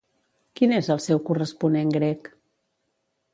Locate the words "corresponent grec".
1.27-2.33